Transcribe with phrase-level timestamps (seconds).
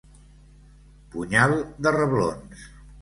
[1.15, 1.53] Punyal
[1.87, 2.69] de reblons.